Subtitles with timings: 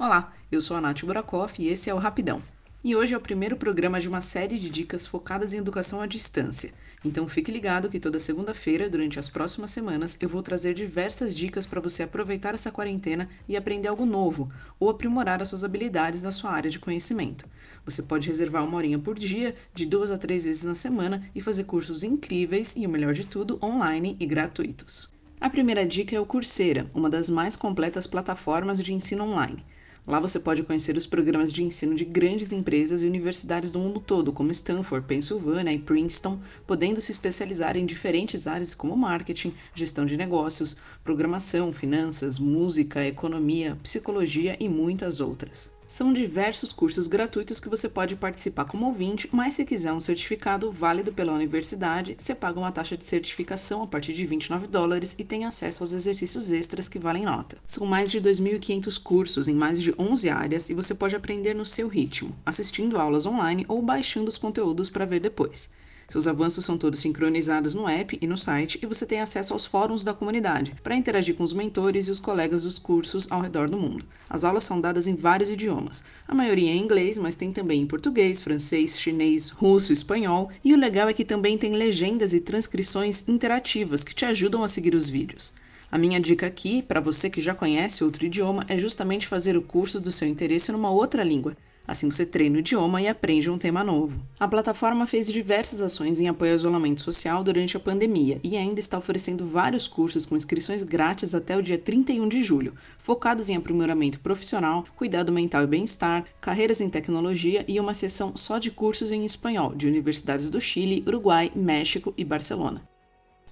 [0.00, 2.40] Olá, eu sou a Nath Burakoff e esse é o Rapidão.
[2.84, 6.06] E hoje é o primeiro programa de uma série de dicas focadas em educação à
[6.06, 6.72] distância.
[7.04, 11.66] Então fique ligado que toda segunda-feira, durante as próximas semanas, eu vou trazer diversas dicas
[11.66, 16.30] para você aproveitar essa quarentena e aprender algo novo ou aprimorar as suas habilidades na
[16.30, 17.44] sua área de conhecimento.
[17.84, 21.40] Você pode reservar uma horinha por dia, de duas a três vezes na semana e
[21.40, 25.12] fazer cursos incríveis e, o melhor de tudo, online e gratuitos.
[25.40, 29.64] A primeira dica é o Coursera, uma das mais completas plataformas de ensino online.
[30.08, 34.00] Lá você pode conhecer os programas de ensino de grandes empresas e universidades do mundo
[34.00, 40.06] todo, como Stanford, Pennsylvania e Princeton, podendo se especializar em diferentes áreas como marketing, gestão
[40.06, 45.77] de negócios, programação, finanças, música, economia, psicologia e muitas outras.
[45.90, 50.70] São diversos cursos gratuitos que você pode participar como ouvinte, mas se quiser um certificado
[50.70, 55.24] válido pela universidade, você paga uma taxa de certificação a partir de 29 dólares e
[55.24, 57.56] tem acesso aos exercícios extras que valem nota.
[57.64, 61.64] São mais de 2.500 cursos em mais de 11 áreas e você pode aprender no
[61.64, 65.70] seu ritmo, assistindo aulas online ou baixando os conteúdos para ver depois.
[66.10, 69.66] Seus avanços são todos sincronizados no app e no site e você tem acesso aos
[69.66, 73.68] fóruns da comunidade para interagir com os mentores e os colegas dos cursos ao redor
[73.68, 74.06] do mundo.
[74.26, 77.86] As aulas são dadas em vários idiomas, a maioria em inglês, mas tem também em
[77.86, 83.28] português, francês, chinês, russo, espanhol, e o legal é que também tem legendas e transcrições
[83.28, 85.52] interativas que te ajudam a seguir os vídeos.
[85.92, 89.62] A minha dica aqui, para você que já conhece outro idioma, é justamente fazer o
[89.62, 91.54] curso do seu interesse numa outra língua.
[91.88, 94.20] Assim você treina o idioma e aprende um tema novo.
[94.38, 98.78] A plataforma fez diversas ações em apoio ao isolamento social durante a pandemia e ainda
[98.78, 103.56] está oferecendo vários cursos com inscrições grátis até o dia 31 de julho, focados em
[103.56, 109.10] aprimoramento profissional, cuidado mental e bem-estar, carreiras em tecnologia e uma seção só de cursos
[109.10, 112.82] em espanhol de universidades do Chile, Uruguai, México e Barcelona.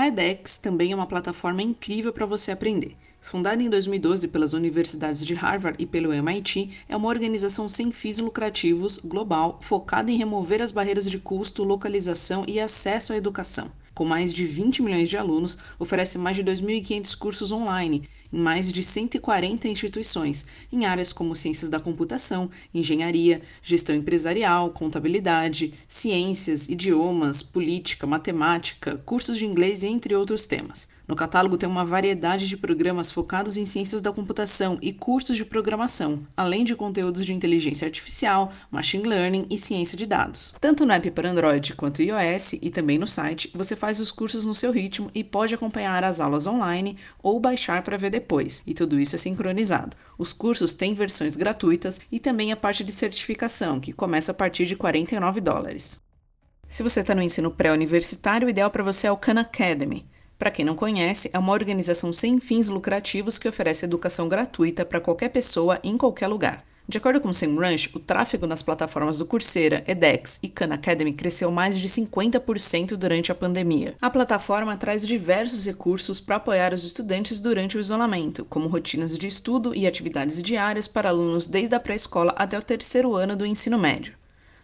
[0.00, 2.96] A edX também é uma plataforma incrível para você aprender.
[3.20, 8.18] Fundada em 2012 pelas universidades de Harvard e pelo MIT, é uma organização sem fins
[8.18, 13.70] lucrativos, global, focada em remover as barreiras de custo, localização e acesso à educação.
[13.92, 18.72] Com mais de 20 milhões de alunos, oferece mais de 2.500 cursos online em mais
[18.72, 27.42] de 140 instituições, em áreas como ciências da computação, engenharia, gestão empresarial, contabilidade, ciências, idiomas,
[27.42, 30.88] política, matemática, cursos de inglês, entre outros temas.
[31.10, 35.44] No catálogo tem uma variedade de programas focados em ciências da computação e cursos de
[35.44, 40.54] programação, além de conteúdos de inteligência artificial, machine learning e ciência de dados.
[40.60, 44.46] Tanto no app para Android quanto iOS e também no site, você faz os cursos
[44.46, 48.74] no seu ritmo e pode acompanhar as aulas online ou baixar para ver depois, e
[48.74, 49.96] tudo isso é sincronizado.
[50.18, 54.66] Os cursos têm versões gratuitas e também a parte de certificação, que começa a partir
[54.66, 56.02] de 49 dólares.
[56.68, 60.06] Se você está no ensino pré-universitário, o ideal para você é o Khan Academy.
[60.38, 65.00] Para quem não conhece, é uma organização sem fins lucrativos que oferece educação gratuita para
[65.00, 66.64] qualquer pessoa em qualquer lugar.
[66.90, 71.12] De acordo com o SEMrush, o tráfego nas plataformas do Coursera, edX e Khan Academy
[71.12, 73.94] cresceu mais de 50% durante a pandemia.
[74.02, 79.28] A plataforma traz diversos recursos para apoiar os estudantes durante o isolamento, como rotinas de
[79.28, 83.78] estudo e atividades diárias para alunos desde a pré-escola até o terceiro ano do ensino
[83.78, 84.14] médio.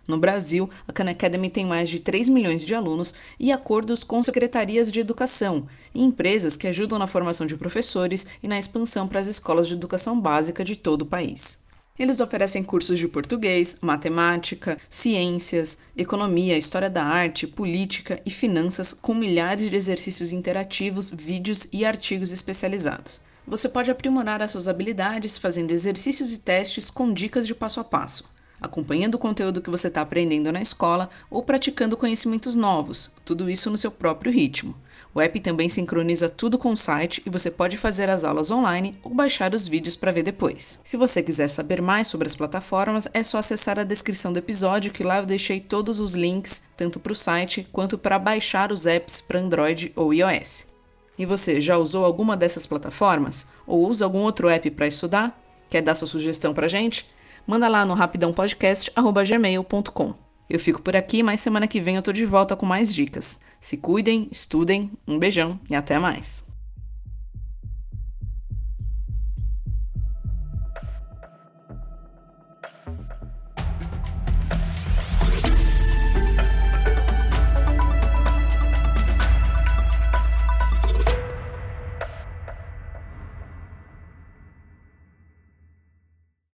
[0.09, 4.21] No Brasil, a Khan Academy tem mais de 3 milhões de alunos e acordos com
[4.21, 9.21] secretarias de educação e empresas que ajudam na formação de professores e na expansão para
[9.21, 11.66] as escolas de educação básica de todo o país.
[11.99, 19.15] Eles oferecem cursos de português, matemática, ciências, economia, história da arte, política e finanças com
[19.15, 23.21] milhares de exercícios interativos, vídeos e artigos especializados.
[23.47, 27.85] Você pode aprimorar as suas habilidades fazendo exercícios e testes com dicas de passo a
[27.85, 33.51] passo acompanhando o conteúdo que você está aprendendo na escola ou praticando conhecimentos novos, tudo
[33.51, 34.75] isso no seu próprio ritmo.
[35.17, 38.99] O app também sincroniza tudo com o site e você pode fazer as aulas online
[39.03, 40.79] ou baixar os vídeos para ver depois.
[40.85, 44.93] Se você quiser saber mais sobre as plataformas, é só acessar a descrição do episódio
[44.93, 48.85] que lá eu deixei todos os links, tanto para o site quanto para baixar os
[48.85, 50.67] apps para Android ou iOS.
[51.19, 53.49] E você já usou alguma dessas plataformas?
[53.67, 55.43] Ou usa algum outro app para estudar?
[55.71, 57.09] Quer dar sua sugestão para gente?
[57.47, 60.15] Manda lá no rapidãopodcast.gmail.com.
[60.49, 63.41] Eu fico por aqui, mas semana que vem eu tô de volta com mais dicas.
[63.61, 66.47] Se cuidem, estudem, um beijão e até mais.